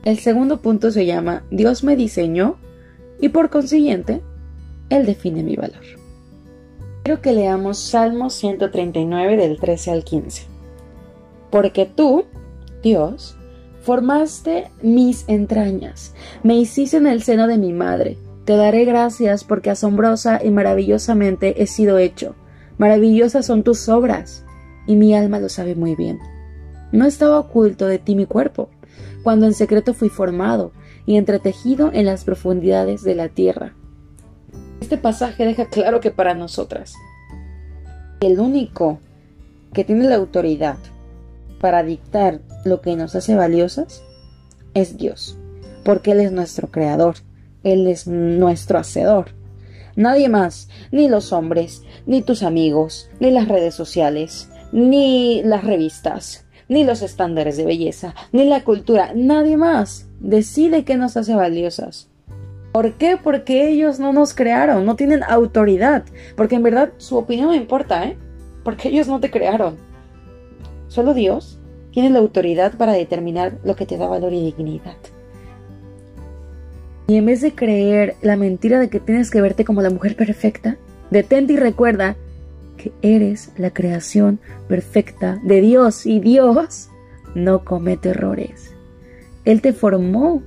El 0.08 0.20
segundo 0.20 0.62
punto 0.62 0.90
se 0.90 1.06
llama 1.06 1.44
Dios 1.52 1.84
me 1.84 1.98
diseñó 1.98 2.56
y 3.20 3.28
por 3.28 3.50
consiguiente, 3.50 4.22
Él 4.88 5.06
define 5.06 5.44
mi 5.44 5.58
valor. 5.58 5.84
Quiero 7.04 7.22
que 7.22 7.34
leamos 7.34 7.78
Salmo 7.78 8.30
139 8.30 9.36
del 9.36 9.60
13 9.60 9.92
al 9.92 10.06
15. 10.06 10.44
Porque 11.52 11.86
tú, 11.86 12.24
Dios, 12.82 13.36
formaste 13.82 14.72
mis 14.82 15.28
entrañas, 15.28 16.14
me 16.42 16.56
hiciste 16.56 16.96
en 16.96 17.08
el 17.08 17.22
seno 17.22 17.46
de 17.46 17.58
mi 17.58 17.74
madre. 17.74 18.18
Te 18.46 18.56
daré 18.56 18.86
gracias 18.86 19.44
porque 19.44 19.72
asombrosa 19.72 20.40
y 20.42 20.52
maravillosamente 20.52 21.62
he 21.62 21.68
sido 21.68 21.98
hecho. 21.98 22.34
Maravillosas 22.78 23.46
son 23.46 23.62
tus 23.64 23.90
obras, 23.90 24.46
y 24.86 24.96
mi 24.96 25.14
alma 25.14 25.40
lo 25.40 25.50
sabe 25.50 25.76
muy 25.76 25.96
bien. 25.96 26.18
No 26.94 27.06
estaba 27.06 27.40
oculto 27.40 27.88
de 27.88 28.00
ti 28.00 28.16
mi 28.16 28.26
cuerpo, 28.26 28.70
cuando 29.24 29.46
en 29.46 29.54
secreto 29.54 29.94
fui 29.94 30.10
formado 30.10 30.72
y 31.06 31.18
entretejido 31.18 31.92
en 31.94 32.06
las 32.06 32.24
profundidades 32.24 33.04
de 33.04 33.16
la 33.16 33.30
tierra. 33.30 33.74
Este 34.82 34.98
pasaje 34.98 35.46
deja 35.46 35.66
claro 35.66 36.00
que 36.00 36.12
para 36.12 36.34
nosotras, 36.34 36.94
el 38.20 38.40
único 38.40 39.00
que 39.74 39.84
tiene 39.84 40.08
la 40.08 40.16
autoridad 40.16 40.78
para 41.60 41.84
dictar 41.84 42.42
lo 42.66 42.82
que 42.82 42.96
nos 42.96 43.16
hace 43.16 43.36
valiosas 43.36 44.04
es 44.74 44.98
Dios, 44.98 45.38
porque 45.84 46.12
Él 46.12 46.20
es 46.20 46.32
nuestro 46.32 46.70
creador, 46.70 47.16
Él 47.64 47.88
es 47.88 48.08
nuestro 48.08 48.80
hacedor. 48.80 49.32
Nadie 49.96 50.30
más, 50.30 50.70
ni 50.92 51.10
los 51.10 51.34
hombres, 51.34 51.82
ni 52.06 52.22
tus 52.22 52.44
amigos, 52.44 53.10
ni 53.20 53.32
las 53.32 53.48
redes 53.48 53.74
sociales, 53.74 54.50
ni 54.72 55.42
las 55.44 55.64
revistas, 55.64 56.46
ni 56.70 56.84
los 56.84 57.02
estándares 57.02 57.58
de 57.58 57.66
belleza, 57.66 58.14
ni 58.32 58.46
la 58.46 58.64
cultura, 58.64 59.12
nadie 59.16 59.58
más 59.58 60.08
decide 60.20 60.84
qué 60.84 60.98
nos 60.98 61.18
hace 61.18 61.36
valiosas. 61.36 62.10
¿Por 62.72 62.94
qué? 62.94 63.18
Porque 63.22 63.70
ellos 63.70 64.00
no 64.00 64.14
nos 64.14 64.34
crearon, 64.34 64.86
no 64.86 64.96
tienen 64.96 65.24
autoridad. 65.24 66.04
Porque 66.36 66.56
en 66.56 66.64
verdad 66.64 66.92
su 66.98 67.18
opinión 67.18 67.48
no 67.48 67.56
importa, 67.56 68.06
¿eh? 68.06 68.18
Porque 68.64 68.90
ellos 68.90 69.08
no 69.08 69.20
te 69.20 69.32
crearon. 69.32 69.78
Solo 70.88 71.14
Dios 71.14 71.60
tiene 71.92 72.12
la 72.12 72.20
autoridad 72.20 72.78
para 72.78 72.94
determinar 72.94 73.58
lo 73.64 73.76
que 73.76 73.86
te 73.86 73.98
da 73.98 74.08
valor 74.08 74.34
y 74.34 74.44
dignidad. 74.44 74.98
Y 77.08 77.16
en 77.16 77.26
vez 77.26 77.42
de 77.42 77.56
creer 77.56 78.16
la 78.22 78.36
mentira 78.36 78.80
de 78.80 78.90
que 78.90 79.00
tienes 79.00 79.32
que 79.32 79.42
verte 79.42 79.66
como 79.66 79.82
la 79.82 79.90
mujer 79.90 80.16
perfecta, 80.16 80.78
detente 81.10 81.54
y 81.54 81.58
recuerda 81.58 82.18
que 82.78 82.94
eres 83.02 83.52
la 83.58 83.74
creación 83.74 84.40
perfecta 84.68 85.40
de 85.44 85.62
Dios 85.62 86.06
y 86.06 86.20
Dios 86.20 86.90
no 87.36 87.66
comete 87.66 88.10
errores. 88.10 88.74
Él 89.46 89.62
te 89.62 89.74
formó 89.74 90.44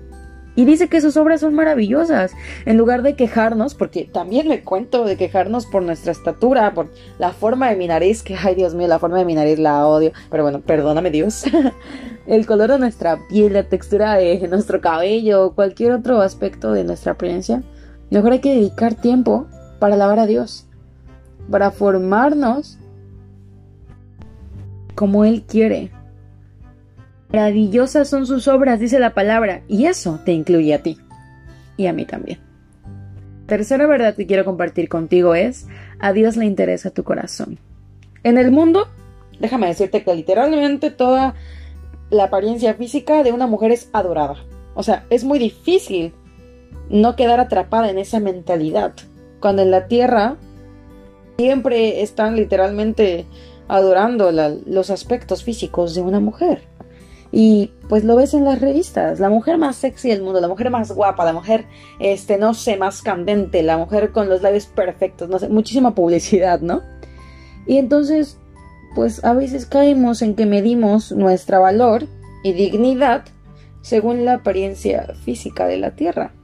y 0.56 0.64
dice 0.64 0.88
que 0.88 1.00
sus 1.00 1.16
obras 1.16 1.40
son 1.40 1.54
maravillosas. 1.54 2.32
En 2.66 2.76
lugar 2.76 3.02
de 3.02 3.14
quejarnos, 3.14 3.74
porque 3.74 4.04
también 4.04 4.48
me 4.48 4.62
cuento 4.62 5.04
de 5.04 5.16
quejarnos 5.16 5.66
por 5.66 5.82
nuestra 5.82 6.12
estatura, 6.12 6.74
por 6.74 6.88
la 7.18 7.32
forma 7.32 7.70
de 7.70 7.76
mi 7.76 7.86
nariz, 7.86 8.22
que 8.22 8.36
ay 8.36 8.56
Dios 8.56 8.74
mío, 8.74 8.88
la 8.88 8.98
forma 8.98 9.18
de 9.18 9.24
mi 9.24 9.34
nariz 9.34 9.58
la 9.58 9.86
odio. 9.86 10.12
Pero 10.30 10.42
bueno, 10.42 10.60
perdóname 10.60 11.10
Dios. 11.10 11.44
El 12.26 12.46
color 12.46 12.72
de 12.72 12.78
nuestra 12.78 13.18
piel, 13.28 13.54
la 13.54 13.68
textura 13.68 14.14
de 14.16 14.46
nuestro 14.48 14.80
cabello, 14.80 15.54
cualquier 15.54 15.92
otro 15.92 16.20
aspecto 16.20 16.72
de 16.72 16.84
nuestra 16.84 17.12
apariencia. 17.12 17.62
Mejor 18.10 18.32
hay 18.32 18.40
que 18.40 18.54
dedicar 18.54 18.94
tiempo 18.94 19.46
para 19.78 19.94
alabar 19.94 20.18
a 20.18 20.26
Dios. 20.26 20.66
Para 21.50 21.70
formarnos 21.70 22.78
como 24.94 25.24
Él 25.24 25.44
quiere 25.46 25.90
Maravillosas 27.32 28.08
son 28.08 28.26
sus 28.26 28.48
obras, 28.48 28.80
dice 28.80 28.98
la 28.98 29.14
palabra, 29.14 29.62
y 29.68 29.86
eso 29.86 30.18
te 30.24 30.32
incluye 30.32 30.74
a 30.74 30.82
ti. 30.82 30.98
Y 31.76 31.86
a 31.86 31.92
mí 31.92 32.04
también. 32.04 32.40
Tercera 33.46 33.86
verdad 33.86 34.16
que 34.16 34.26
quiero 34.26 34.44
compartir 34.44 34.88
contigo 34.88 35.34
es, 35.34 35.68
a 36.00 36.12
Dios 36.12 36.36
le 36.36 36.44
interesa 36.44 36.90
tu 36.90 37.04
corazón. 37.04 37.58
En 38.24 38.36
el 38.36 38.50
mundo, 38.50 38.88
déjame 39.38 39.68
decirte 39.68 40.02
que 40.02 40.14
literalmente 40.14 40.90
toda 40.90 41.34
la 42.10 42.24
apariencia 42.24 42.74
física 42.74 43.22
de 43.22 43.32
una 43.32 43.46
mujer 43.46 43.70
es 43.70 43.88
adorada. 43.92 44.36
O 44.74 44.82
sea, 44.82 45.06
es 45.10 45.22
muy 45.24 45.38
difícil 45.38 46.12
no 46.88 47.14
quedar 47.14 47.38
atrapada 47.38 47.90
en 47.90 47.98
esa 47.98 48.18
mentalidad. 48.18 48.92
Cuando 49.38 49.62
en 49.62 49.70
la 49.70 49.86
tierra 49.86 50.36
siempre 51.40 52.02
están 52.02 52.36
literalmente 52.36 53.24
adorando 53.66 54.30
los 54.30 54.90
aspectos 54.90 55.42
físicos 55.42 55.94
de 55.94 56.02
una 56.02 56.20
mujer. 56.20 56.68
Y 57.32 57.70
pues 57.88 58.04
lo 58.04 58.16
ves 58.16 58.34
en 58.34 58.44
las 58.44 58.60
revistas, 58.60 59.20
la 59.20 59.30
mujer 59.30 59.56
más 59.56 59.76
sexy 59.76 60.10
del 60.10 60.20
mundo, 60.20 60.40
la 60.40 60.48
mujer 60.48 60.68
más 60.68 60.92
guapa, 60.92 61.24
la 61.24 61.32
mujer, 61.32 61.64
este, 61.98 62.36
no 62.36 62.52
sé, 62.52 62.76
más 62.76 63.00
candente, 63.00 63.62
la 63.62 63.78
mujer 63.78 64.12
con 64.12 64.28
los 64.28 64.42
labios 64.42 64.66
perfectos, 64.66 65.30
no 65.30 65.38
sé, 65.38 65.48
muchísima 65.48 65.94
publicidad, 65.94 66.60
¿no? 66.60 66.82
Y 67.66 67.78
entonces, 67.78 68.38
pues 68.94 69.24
a 69.24 69.32
veces 69.32 69.64
caemos 69.64 70.20
en 70.20 70.34
que 70.34 70.44
medimos 70.44 71.12
nuestra 71.12 71.58
valor 71.58 72.06
y 72.42 72.52
dignidad 72.52 73.24
según 73.80 74.26
la 74.26 74.34
apariencia 74.34 75.14
física 75.24 75.66
de 75.66 75.78
la 75.78 75.92
Tierra. 75.92 76.34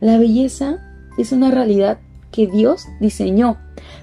La 0.00 0.16
belleza 0.16 0.78
es 1.18 1.32
una 1.32 1.50
realidad 1.50 1.98
que 2.34 2.46
Dios 2.46 2.86
diseñó 3.00 3.58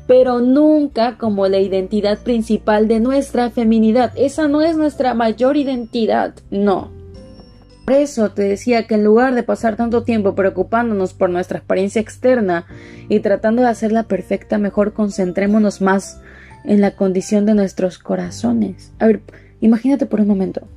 pero 0.08 0.40
nunca 0.40 1.18
como 1.18 1.48
la 1.48 1.60
identidad 1.60 2.20
principal 2.20 2.88
de 2.88 3.00
nuestra 3.00 3.50
feminidad. 3.50 4.12
Esa 4.16 4.48
no 4.48 4.62
es 4.62 4.76
nuestra 4.76 5.14
mayor 5.14 5.58
identidad, 5.58 6.36
no. 6.50 6.92
Por 7.86 7.96
eso 7.96 8.32
te 8.32 8.44
decía 8.44 8.88
que 8.88 8.96
en 8.96 9.04
lugar 9.04 9.34
de 9.36 9.44
pasar 9.44 9.76
tanto 9.76 10.04
tiempo 10.04 10.36
preocupándonos 10.36 11.14
por 11.14 11.30
nuestra 11.30 11.60
apariencia 11.60 12.02
externa 12.02 12.66
y 13.10 13.20
tratando 13.22 13.62
de 13.62 13.70
hacerla 13.70 14.04
perfecta, 14.04 14.58
mejor 14.58 14.94
concentrémonos 14.94 15.82
más 15.82 16.22
en 16.64 16.82
la 16.82 16.92
condición 16.96 17.46
de 17.46 17.56
nuestros 17.56 17.98
corazones. 17.98 18.92
A 19.00 19.08
ver, 19.08 19.22
imagínate 19.62 20.06
por 20.06 20.22
un 20.22 20.28
momento. 20.28 20.68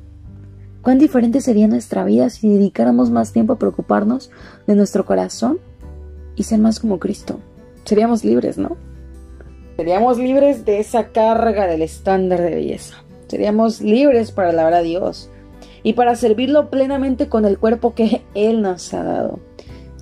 ¿Cuán 0.81 0.99
diferente 0.99 1.41
sería 1.41 1.67
nuestra 1.67 2.05
vida 2.05 2.31
si 2.31 2.49
dedicáramos 2.49 3.11
más 3.11 3.33
tiempo 3.33 3.55
a 3.55 3.59
preocuparnos 3.59 4.31
de 4.67 4.75
nuestro 4.75 5.05
corazón 5.07 5.59
y 6.37 6.43
ser 6.43 6.59
más 6.59 6.81
como 6.81 6.99
Cristo? 6.99 7.41
Seríamos 7.85 8.25
libres, 8.25 8.59
¿no? 8.59 8.77
Seríamos 9.77 10.19
libres 10.19 10.65
de 10.65 10.81
esa 10.81 11.09
carga 11.09 11.67
del 11.67 11.83
estándar 11.83 12.41
de 12.41 12.55
belleza. 12.55 13.05
Seríamos 13.27 13.81
libres 13.81 14.31
para 14.31 14.51
alabar 14.51 14.75
a 14.75 14.83
Dios 14.83 15.31
y 15.83 15.95
para 15.95 16.15
servirlo 16.15 16.71
plenamente 16.71 17.29
con 17.29 17.45
el 17.45 17.59
cuerpo 17.59 17.95
que 17.95 18.23
Él 18.35 18.63
nos 18.63 18.95
ha 18.95 19.03
dado. 19.03 19.41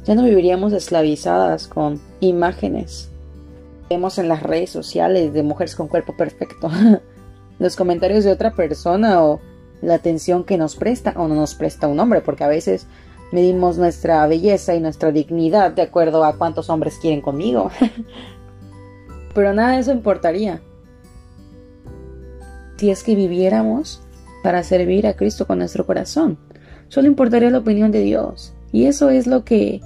Ya 0.04 0.14
no 0.14 0.24
viviríamos 0.24 0.72
esclavizadas 0.72 1.68
con 1.68 2.00
imágenes. 2.20 3.10
Vemos 3.88 4.18
en 4.18 4.28
las 4.28 4.42
redes 4.42 4.70
sociales 4.70 5.32
de 5.32 5.42
mujeres 5.42 5.76
con 5.76 5.88
cuerpo 5.88 6.16
perfecto. 6.16 6.70
Los 7.58 7.76
comentarios 7.76 8.24
de 8.24 8.32
otra 8.32 8.52
persona 8.52 9.22
o 9.22 9.40
la 9.80 9.94
atención 9.94 10.44
que 10.44 10.58
nos 10.58 10.76
presta 10.76 11.12
o 11.16 11.28
no 11.28 11.34
nos 11.34 11.54
presta 11.54 11.88
un 11.88 12.00
hombre, 12.00 12.20
porque 12.20 12.44
a 12.44 12.48
veces 12.48 12.86
medimos 13.32 13.78
nuestra 13.78 14.26
belleza 14.26 14.74
y 14.74 14.80
nuestra 14.80 15.10
dignidad 15.10 15.72
de 15.72 15.82
acuerdo 15.82 16.24
a 16.24 16.36
cuántos 16.36 16.70
hombres 16.70 16.98
quieren 17.00 17.20
conmigo. 17.20 17.70
Pero 19.34 19.52
nada 19.54 19.72
de 19.72 19.80
eso 19.80 19.92
importaría. 19.92 20.60
Si 22.76 22.90
es 22.90 23.02
que 23.02 23.14
viviéramos 23.14 24.02
para 24.42 24.62
servir 24.62 25.06
a 25.06 25.14
Cristo 25.14 25.46
con 25.46 25.58
nuestro 25.58 25.86
corazón. 25.86 26.38
Solo 26.88 27.06
importaría 27.06 27.50
la 27.50 27.58
opinión 27.58 27.90
de 27.92 28.02
Dios. 28.02 28.52
Y 28.72 28.86
eso 28.86 29.08
es 29.10 29.26
lo 29.26 29.44
que 29.44 29.80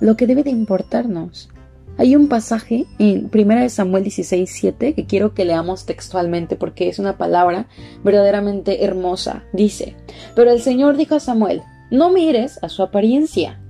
lo 0.00 0.16
que 0.16 0.26
debe 0.26 0.42
de 0.42 0.50
importarnos. 0.50 1.50
Hay 1.98 2.16
un 2.16 2.28
pasaje 2.28 2.86
en 2.98 3.30
1 3.32 3.68
Samuel 3.68 4.04
16:7 4.04 4.94
que 4.94 5.06
quiero 5.06 5.34
que 5.34 5.44
leamos 5.44 5.84
textualmente 5.84 6.56
porque 6.56 6.88
es 6.88 6.98
una 6.98 7.18
palabra 7.18 7.68
verdaderamente 8.02 8.84
hermosa. 8.84 9.44
Dice: 9.52 9.96
"Pero 10.34 10.50
el 10.50 10.60
Señor 10.60 10.96
dijo 10.96 11.14
a 11.14 11.20
Samuel: 11.20 11.62
No 11.90 12.10
mires 12.10 12.62
a 12.62 12.68
su 12.68 12.82
apariencia, 12.82 13.60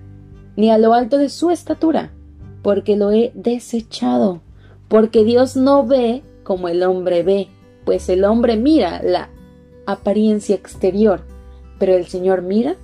ni 0.56 0.70
a 0.70 0.78
lo 0.78 0.94
alto 0.94 1.18
de 1.18 1.28
su 1.28 1.50
estatura, 1.50 2.12
porque 2.62 2.96
lo 2.96 3.12
he 3.12 3.32
desechado 3.34 4.42
porque 4.90 5.24
Dios 5.24 5.54
no 5.54 5.86
ve 5.86 6.24
como 6.42 6.68
el 6.68 6.82
hombre 6.82 7.22
ve, 7.22 7.46
pues 7.84 8.08
el 8.08 8.24
hombre 8.24 8.56
mira 8.56 9.00
la 9.04 9.30
apariencia 9.86 10.56
exterior, 10.56 11.22
pero 11.78 11.94
el 11.94 12.06
Señor 12.08 12.42
mira 12.42 12.74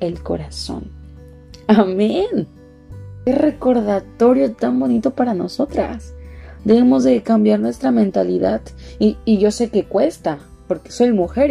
el 0.00 0.22
corazón. 0.22 0.90
Amén. 1.66 2.48
Qué 3.26 3.34
recordatorio 3.34 4.52
tan 4.52 4.80
bonito 4.80 5.10
para 5.10 5.34
nosotras. 5.34 6.14
Debemos 6.64 7.04
de 7.04 7.22
cambiar 7.22 7.60
nuestra 7.60 7.90
mentalidad. 7.90 8.62
Y, 8.98 9.18
yo 9.26 9.50
sé 9.50 9.68
que 9.68 9.84
cuesta, 9.84 10.38
porque 10.68 10.90
soy 10.90 11.12
mujer 11.12 11.50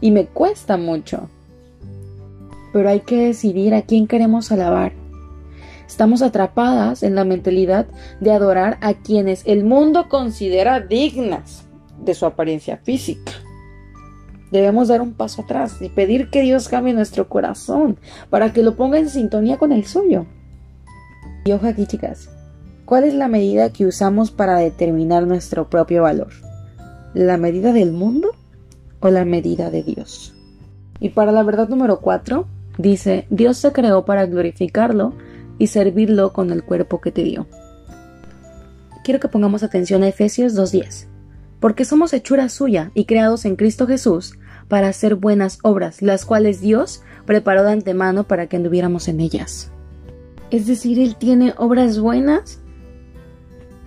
y 0.00 0.10
me 0.12 0.26
cuesta 0.26 0.76
mucho. 0.76 1.28
Pero 2.74 2.90
hay 2.90 3.00
que 3.00 3.28
decidir 3.28 3.72
a 3.72 3.80
quién 3.80 4.06
queremos 4.06 4.52
alabar 4.52 4.92
Estamos 5.86 6.22
atrapadas 6.22 7.02
en 7.02 7.14
la 7.14 7.24
mentalidad 7.24 7.86
de 8.20 8.32
adorar 8.32 8.78
a 8.80 8.94
quienes 8.94 9.42
el 9.46 9.64
mundo 9.64 10.08
considera 10.08 10.80
dignas 10.80 11.66
de 12.04 12.14
su 12.14 12.26
apariencia 12.26 12.78
física. 12.78 13.32
Debemos 14.50 14.88
dar 14.88 15.02
un 15.02 15.12
paso 15.12 15.42
atrás 15.42 15.80
y 15.80 15.88
pedir 15.90 16.30
que 16.30 16.42
Dios 16.42 16.68
cambie 16.68 16.94
nuestro 16.94 17.28
corazón 17.28 17.98
para 18.30 18.52
que 18.52 18.62
lo 18.62 18.76
ponga 18.76 18.98
en 18.98 19.08
sintonía 19.08 19.58
con 19.58 19.72
el 19.72 19.84
suyo. 19.84 20.26
Y 21.44 21.52
ojo 21.52 21.66
aquí, 21.66 21.86
chicas, 21.86 22.30
¿cuál 22.84 23.04
es 23.04 23.14
la 23.14 23.28
medida 23.28 23.72
que 23.72 23.86
usamos 23.86 24.30
para 24.30 24.56
determinar 24.56 25.26
nuestro 25.26 25.68
propio 25.68 26.02
valor? 26.02 26.32
¿La 27.14 27.36
medida 27.36 27.72
del 27.72 27.92
mundo 27.92 28.30
o 29.00 29.10
la 29.10 29.24
medida 29.24 29.70
de 29.70 29.82
Dios? 29.82 30.34
Y 30.98 31.10
para 31.10 31.32
la 31.32 31.42
verdad 31.42 31.68
número 31.68 32.00
4, 32.00 32.46
dice, 32.78 33.26
Dios 33.30 33.58
se 33.58 33.72
creó 33.72 34.04
para 34.04 34.26
glorificarlo 34.26 35.14
y 35.58 35.68
servirlo 35.68 36.32
con 36.32 36.50
el 36.50 36.64
cuerpo 36.64 37.00
que 37.00 37.12
te 37.12 37.22
dio. 37.22 37.46
Quiero 39.04 39.20
que 39.20 39.28
pongamos 39.28 39.62
atención 39.62 40.02
a 40.02 40.08
Efesios 40.08 40.56
2.10, 40.56 41.06
porque 41.60 41.84
somos 41.84 42.12
hechura 42.12 42.48
suya 42.48 42.90
y 42.94 43.04
creados 43.04 43.44
en 43.44 43.56
Cristo 43.56 43.86
Jesús 43.86 44.38
para 44.68 44.88
hacer 44.88 45.14
buenas 45.14 45.58
obras, 45.62 46.02
las 46.02 46.24
cuales 46.24 46.60
Dios 46.60 47.02
preparó 47.26 47.64
de 47.64 47.72
antemano 47.72 48.24
para 48.24 48.46
que 48.46 48.56
anduviéramos 48.56 49.08
en 49.08 49.20
ellas. 49.20 49.70
Es 50.50 50.66
decir, 50.66 50.98
Él 50.98 51.16
tiene 51.16 51.54
obras 51.56 51.98
buenas 51.98 52.60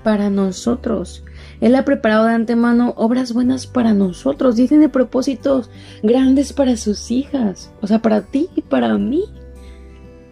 para 0.04 0.30
nosotros. 0.30 1.24
Él 1.62 1.76
ha 1.76 1.86
preparado 1.86 2.26
de 2.26 2.34
antemano 2.34 2.94
obras 2.98 3.34
buenas 3.34 3.68
para 3.68 3.94
nosotros 3.94 4.60
y 4.60 4.68
tiene 4.68 4.90
propósitos 4.90 5.70
grandes 6.04 6.54
para 6.54 6.78
sus 6.78 7.12
hijas, 7.12 7.72
o 7.82 7.88
sea, 7.88 8.02
para 8.02 8.22
ti 8.22 8.50
y 8.56 8.62
para 8.62 8.98
mí 8.98 9.24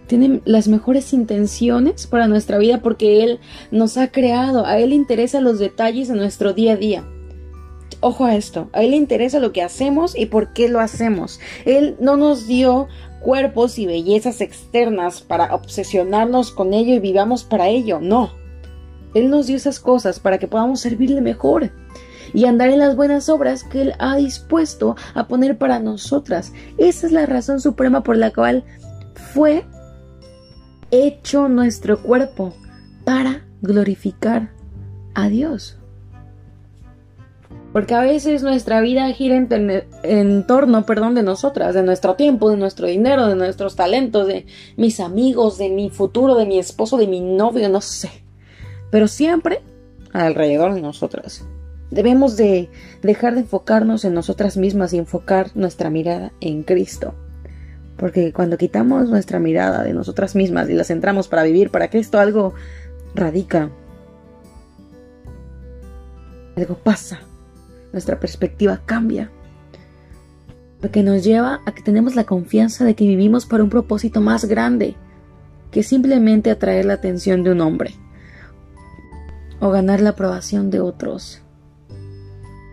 tiene 0.08 0.42
las 0.46 0.68
mejores 0.68 1.14
intenciones 1.14 2.08
para 2.08 2.28
nuestra 2.28 2.58
vida 2.58 2.82
porque 2.82 3.24
Él 3.24 3.40
nos 3.72 3.98
ha 3.98 4.12
creado, 4.12 4.66
a 4.66 4.78
Él 4.78 4.90
le 4.90 4.96
interesa 4.96 5.42
los 5.42 5.60
detalles 5.60 6.08
de 6.08 6.16
nuestro 6.16 6.54
día 6.54 6.74
a 6.74 6.78
día. 6.78 7.06
Ojo 8.02 8.26
a 8.26 8.36
esto, 8.36 8.70
a 8.74 8.84
Él 8.84 8.92
le 8.92 8.98
interesa 8.98 9.40
lo 9.40 9.52
que 9.52 9.64
hacemos 9.64 10.16
y 10.18 10.28
por 10.28 10.54
qué 10.54 10.70
lo 10.70 10.80
hacemos. 10.80 11.40
Él 11.66 11.96
no 12.00 12.18
nos 12.18 12.46
dio 12.46 12.88
cuerpos 13.22 13.80
y 13.80 13.88
bellezas 13.88 14.42
externas 14.42 15.22
para 15.22 15.56
obsesionarnos 15.56 16.52
con 16.52 16.74
ello 16.76 16.94
y 16.94 17.00
vivamos 17.00 17.44
para 17.44 17.70
ello. 17.70 18.00
No. 18.00 18.45
Él 19.16 19.32
nos 19.32 19.48
dio 19.48 19.56
esas 19.56 19.80
cosas 19.80 20.20
para 20.20 20.38
que 20.38 20.48
podamos 20.48 20.82
servirle 20.82 21.22
mejor 21.22 21.72
y 22.34 22.46
andar 22.46 22.70
en 22.70 22.80
las 22.80 22.96
buenas 22.96 23.30
obras 23.30 23.64
que 23.64 23.82
Él 23.82 23.94
ha 23.98 24.18
dispuesto 24.18 24.96
a 25.16 25.28
poner 25.28 25.58
para 25.58 25.80
nosotras. 25.80 26.54
Esa 26.78 27.08
es 27.08 27.14
la 27.14 27.26
razón 27.26 27.60
suprema 27.62 28.04
por 28.04 28.18
la 28.18 28.32
cual 28.32 28.64
fue 29.34 29.66
hecho 30.92 31.48
nuestro 31.48 32.02
cuerpo 32.02 32.54
para 33.06 33.46
glorificar 33.62 34.52
a 35.14 35.30
Dios. 35.30 35.80
Porque 37.72 37.94
a 37.94 38.02
veces 38.02 38.44
nuestra 38.44 38.80
vida 38.82 39.10
gira 39.12 39.36
en, 39.36 40.48
torno, 40.48 40.86
perdón, 40.86 41.16
de 41.16 41.24
nosotras, 41.24 41.74
de 41.74 41.84
nuestro 41.84 42.16
tiempo, 42.16 42.50
de 42.50 42.58
nuestro 42.58 42.88
dinero, 42.88 43.28
de 43.28 43.36
nuestros 43.36 43.76
talentos, 43.76 44.28
de 44.28 44.46
mis 44.78 45.00
amigos, 45.00 45.58
de 45.58 45.70
mi 45.70 45.90
futuro, 45.90 46.36
de 46.36 46.46
mi 46.46 46.58
esposo, 46.58 46.98
de 46.98 47.08
mi 47.08 47.20
novio, 47.20 47.68
no 47.70 47.82
sé. 47.82 48.25
Pero 48.92 49.08
siempre 49.08 49.62
alrededor 50.14 50.74
de 50.74 50.82
nosotras. 50.82 51.46
Debemos 51.92 52.38
de 52.38 52.70
dejar 53.02 53.36
de 53.36 53.42
enfocarnos 53.42 54.06
en 54.06 54.14
nosotras 54.14 54.58
mismas 54.58 54.94
y 54.94 54.98
enfocar 54.98 55.52
nuestra 55.56 55.90
mirada 55.90 56.32
en 56.42 56.64
Cristo. 56.64 57.14
Porque 57.98 58.34
cuando 58.34 58.58
quitamos 58.58 59.10
nuestra 59.10 59.40
mirada 59.40 59.84
de 59.84 59.94
nosotras 59.94 60.36
mismas 60.36 60.70
y 60.70 60.74
la 60.74 60.84
centramos 60.84 61.28
para 61.28 61.44
vivir 61.44 61.70
para 61.70 61.90
Cristo, 61.90 62.20
algo 62.20 62.54
radica. 63.14 63.70
Algo 66.56 66.76
pasa 66.76 67.20
nuestra 67.96 68.20
perspectiva 68.20 68.82
cambia. 68.86 69.32
Lo 70.82 70.92
que 70.92 71.02
nos 71.02 71.24
lleva 71.24 71.62
a 71.66 71.74
que 71.74 71.82
tenemos 71.82 72.16
la 72.16 72.26
confianza 72.26 72.84
de 72.84 72.94
que 72.94 73.08
vivimos 73.08 73.46
para 73.46 73.64
un 73.64 73.70
propósito 73.70 74.20
más 74.20 74.46
grande 74.46 74.96
que 75.72 75.82
simplemente 75.82 76.52
atraer 76.52 76.84
la 76.84 76.96
atención 76.96 77.44
de 77.44 77.54
un 77.54 77.62
hombre 77.62 77.96
o 79.60 79.70
ganar 79.70 80.02
la 80.02 80.12
aprobación 80.12 80.70
de 80.70 80.80
otros. 80.80 81.42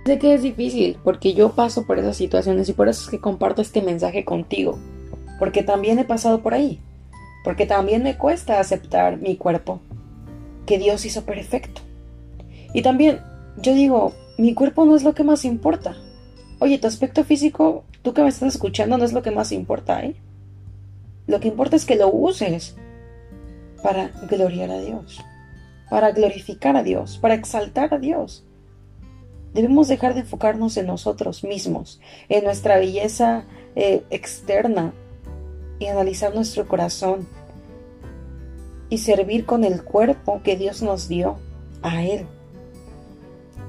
Sé 0.05 0.19
que 0.19 0.35
es 0.35 0.43
difícil 0.43 0.99
porque 1.05 1.33
yo 1.33 1.53
paso 1.53 1.87
por 1.87 1.99
esas 1.99 2.17
situaciones 2.17 2.69
y 2.69 2.73
por 2.73 2.89
eso 2.89 3.03
es 3.03 3.09
que 3.09 3.21
comparto 3.21 3.63
este 3.63 3.83
mensaje 3.83 4.25
contigo, 4.25 4.79
porque 5.39 5.63
también 5.63 5.99
he 5.99 6.05
pasado 6.05 6.43
por 6.43 6.55
ahí, 6.55 6.81
porque 7.45 7.67
también 7.67 8.03
me 8.03 8.19
cuesta 8.19 8.59
aceptar 8.59 9.19
mi 9.19 9.37
cuerpo, 9.37 9.81
que 10.67 10.79
Dios 10.79 11.05
hizo 11.05 11.25
perfecto. 11.25 11.83
Y 12.75 12.83
también 12.83 13.21
yo 13.59 13.75
digo, 13.75 14.13
mi 14.39 14.55
cuerpo 14.55 14.85
no 14.85 14.97
es 14.97 15.05
lo 15.05 15.15
que 15.15 15.25
más 15.25 15.45
importa. 15.45 15.97
Oye, 16.59 16.79
tu 16.79 16.87
aspecto 16.87 17.23
físico, 17.23 17.85
tú 18.03 18.13
que 18.13 18.23
me 18.23 18.29
estás 18.29 18.55
escuchando, 18.55 18.99
no 18.99 19.05
es 19.05 19.13
lo 19.13 19.23
que 19.23 19.31
más 19.31 19.53
importa, 19.53 20.03
¿eh? 20.05 20.17
Lo 21.27 21.39
que 21.39 21.49
importa 21.49 21.77
es 21.77 21.85
que 21.85 21.97
lo 21.97 22.09
uses 22.09 22.77
para 23.83 24.09
gloriar 24.29 24.71
a 24.71 24.81
Dios, 24.81 25.21
para 25.93 26.11
glorificar 26.13 26.75
a 26.75 26.83
Dios, 26.83 27.19
para 27.19 27.35
exaltar 27.35 27.93
a 27.93 27.99
Dios. 27.99 28.47
Debemos 29.53 29.89
dejar 29.89 30.15
de 30.15 30.21
enfocarnos 30.21 30.79
en 30.79 30.87
nosotros 30.87 31.45
mismos, 31.45 32.01
en 32.31 32.45
nuestra 32.45 32.79
belleza 32.79 33.45
eh, 33.77 34.03
externa 34.09 34.95
y 35.79 35.89
analizar 35.89 36.35
nuestro 36.35 36.67
corazón 36.67 37.29
y 38.89 38.97
servir 38.97 39.45
con 39.45 39.65
el 39.65 39.85
cuerpo 39.85 40.41
que 40.43 40.57
Dios 40.57 40.81
nos 40.81 41.09
dio 41.09 41.37
a 41.83 42.03
Él. 42.03 42.25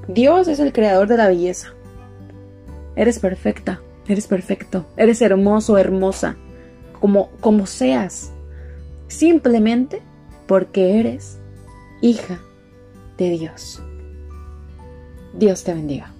Dios 0.08 0.48
es 0.48 0.60
el 0.60 0.72
creador 0.72 1.08
de 1.08 1.18
la 1.18 1.28
belleza. 1.28 1.74
Eres 2.96 3.18
perfecta, 3.18 3.82
eres 4.08 4.26
perfecto, 4.26 4.86
eres 4.96 5.20
hermoso, 5.20 5.76
hermosa, 5.76 6.36
como, 7.02 7.28
como 7.40 7.66
seas, 7.66 8.32
simplemente 9.08 10.00
porque 10.46 10.98
eres 11.00 11.38
hija 12.00 12.38
de 13.16 13.30
Dios. 13.30 13.82
Dios 15.34 15.64
te 15.64 15.74
bendiga. 15.74 16.13